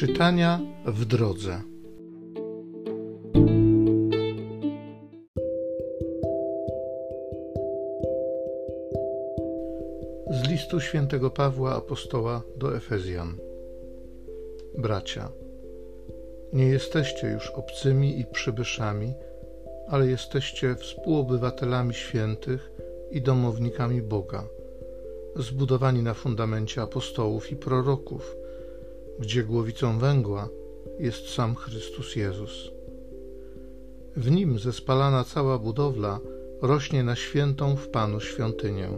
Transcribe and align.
Czytania 0.00 0.60
w 0.86 1.04
drodze. 1.04 1.62
Z 10.30 10.48
listu 10.48 10.80
świętego 10.80 11.30
Pawła 11.30 11.76
apostoła 11.76 12.42
do 12.56 12.76
Efezjan. 12.76 13.36
Bracia, 14.78 15.32
nie 16.52 16.66
jesteście 16.66 17.28
już 17.28 17.50
obcymi 17.50 18.20
i 18.20 18.26
przybyszami, 18.26 19.14
ale 19.88 20.06
jesteście 20.06 20.74
współobywatelami 20.74 21.94
świętych 21.94 22.70
i 23.10 23.22
domownikami 23.22 24.02
Boga, 24.02 24.44
zbudowani 25.36 26.02
na 26.02 26.14
fundamencie 26.14 26.82
apostołów 26.82 27.52
i 27.52 27.56
proroków, 27.56 28.36
gdzie 29.20 29.44
głowicą 29.44 29.98
węgła 29.98 30.48
jest 30.98 31.28
sam 31.28 31.54
Chrystus 31.54 32.16
Jezus. 32.16 32.70
W 34.16 34.30
nim 34.30 34.58
zespalana 34.58 35.24
cała 35.24 35.58
budowla 35.58 36.20
rośnie 36.62 37.02
na 37.04 37.16
świętą 37.16 37.76
w 37.76 37.88
Panu 37.88 38.20
świątynię. 38.20 38.88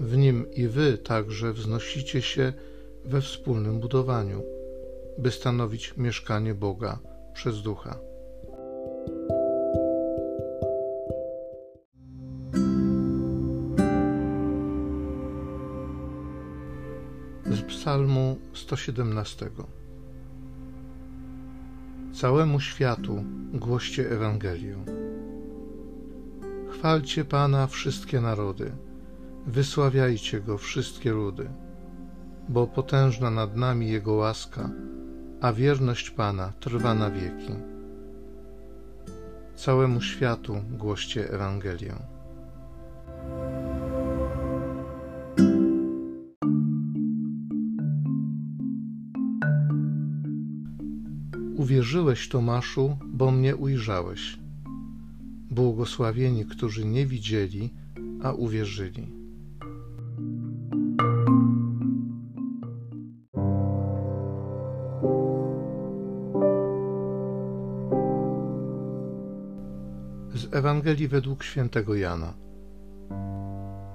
W 0.00 0.16
nim 0.16 0.46
i 0.52 0.68
wy 0.68 0.98
także 0.98 1.52
wznosicie 1.52 2.22
się 2.22 2.52
we 3.04 3.20
wspólnym 3.20 3.80
budowaniu, 3.80 4.42
by 5.18 5.30
stanowić 5.30 5.96
mieszkanie 5.96 6.54
Boga 6.54 6.98
przez 7.34 7.62
Ducha. 7.62 8.07
Z 17.58 17.62
Psalmu 17.62 18.38
117. 18.52 19.50
Całemu 22.12 22.60
światu 22.60 23.24
głoście 23.52 24.10
Ewangelię. 24.10 24.76
Chwalcie 26.70 27.24
Pana 27.24 27.66
wszystkie 27.66 28.20
narody, 28.20 28.72
wysławiajcie 29.46 30.40
Go 30.40 30.58
wszystkie 30.58 31.12
ludy, 31.12 31.50
bo 32.48 32.66
potężna 32.66 33.30
nad 33.30 33.56
nami 33.56 33.88
Jego 33.88 34.12
łaska, 34.12 34.70
a 35.40 35.52
wierność 35.52 36.10
Pana 36.10 36.52
trwa 36.60 36.94
na 36.94 37.10
wieki. 37.10 37.52
Całemu 39.56 40.00
światu 40.00 40.56
głoście 40.70 41.30
Ewangelię. 41.30 41.94
Uwierzyłeś, 51.58 52.28
Tomaszu, 52.28 52.98
bo 53.06 53.30
mnie 53.30 53.56
ujrzałeś. 53.56 54.38
Błogosławieni, 55.50 56.44
którzy 56.44 56.84
nie 56.84 57.06
widzieli, 57.06 57.74
a 58.22 58.32
uwierzyli. 58.32 59.06
Z 70.34 70.54
Ewangelii 70.54 71.08
według 71.08 71.42
świętego 71.42 71.94
Jana. 71.94 72.34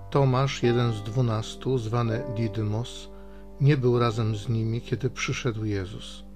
Tomasz, 0.09 0.64
jeden 0.64 0.92
z 0.94 1.03
dwunastu, 1.03 1.77
zwany 1.77 2.23
Didymos, 2.36 3.09
nie 3.61 3.77
był 3.77 4.00
razem 4.00 4.36
z 4.36 4.50
nimi, 4.50 4.81
kiedy 4.81 5.09
przyszedł 5.09 5.66
Jezus. 5.66 6.33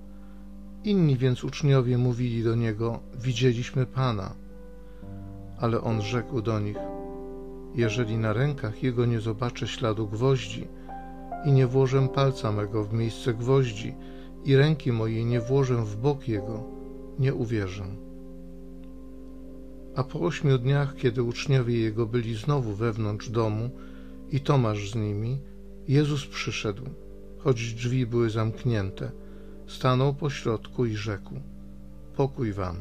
Inni 0.83 1.17
więc 1.17 1.43
uczniowie 1.43 1.97
mówili 1.97 2.43
do 2.43 2.55
niego: 2.55 2.99
Widzieliśmy 3.23 3.85
Pana. 3.85 4.35
Ale 5.59 5.81
on 5.81 6.01
rzekł 6.01 6.41
do 6.41 6.59
nich: 6.59 6.77
Jeżeli 7.75 8.17
na 8.17 8.33
rękach 8.33 8.83
jego 8.83 9.05
nie 9.05 9.19
zobaczę 9.19 9.67
śladu 9.67 10.07
gwoździ 10.07 10.67
i 11.45 11.51
nie 11.51 11.67
włożę 11.67 12.07
palca 12.15 12.51
mego 12.51 12.83
w 12.83 12.93
miejsce 12.93 13.33
gwoździ 13.33 13.95
i 14.45 14.55
ręki 14.55 14.91
mojej 14.91 15.25
nie 15.25 15.41
włożę 15.41 15.75
w 15.75 15.97
bok 15.97 16.27
jego, 16.27 16.63
nie 17.19 17.33
uwierzę. 17.33 17.85
A 19.95 20.03
po 20.03 20.19
ośmiu 20.19 20.57
dniach, 20.57 20.95
kiedy 20.95 21.23
uczniowie 21.23 21.79
jego 21.79 22.05
byli 22.05 22.35
znowu 22.35 22.73
wewnątrz 22.73 23.29
domu 23.29 23.69
i 24.31 24.39
Tomasz 24.39 24.91
z 24.91 24.95
nimi, 24.95 25.39
Jezus 25.87 26.25
przyszedł, 26.25 26.83
choć 27.37 27.73
drzwi 27.73 28.05
były 28.05 28.29
zamknięte 28.29 29.11
stanął 29.67 30.13
pośrodku 30.13 30.85
i 30.85 30.95
rzekł: 30.95 31.33
Pokój 32.15 32.53
wam. 32.53 32.75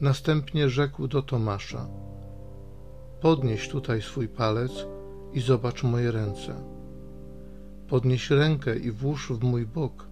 Następnie 0.00 0.68
rzekł 0.68 1.08
do 1.08 1.22
Tomasza: 1.22 1.86
Podnieś 3.20 3.68
tutaj 3.68 4.02
swój 4.02 4.28
palec 4.28 4.86
i 5.32 5.40
zobacz 5.40 5.82
moje 5.82 6.10
ręce. 6.10 6.54
Podnieś 7.88 8.30
rękę 8.30 8.76
i 8.76 8.90
włóż 8.90 9.32
w 9.32 9.44
mój 9.44 9.66
bok 9.66 10.06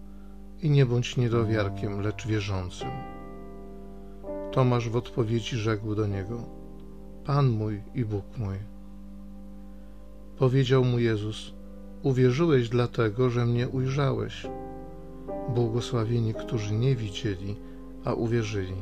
i 0.62 0.70
nie 0.70 0.86
bądź 0.86 1.16
niedowiarkiem, 1.16 2.00
lecz 2.00 2.26
wierzącym. 2.26 2.90
Tomasz 4.52 4.88
w 4.88 4.96
odpowiedzi 4.96 5.56
rzekł 5.56 5.94
do 5.94 6.06
niego: 6.06 6.44
Pan 7.24 7.48
mój 7.48 7.82
i 7.94 8.04
Bóg 8.04 8.38
mój. 8.38 8.56
Powiedział 10.38 10.84
mu 10.84 10.98
Jezus: 10.98 11.52
Uwierzyłeś 12.02 12.68
dlatego, 12.68 13.30
że 13.30 13.46
mnie 13.46 13.68
ujrzałeś. 13.68 14.46
Błogosławieni, 15.54 16.34
którzy 16.34 16.74
nie 16.74 16.96
widzieli, 16.96 17.56
a 18.04 18.12
uwierzyli. 18.14 18.74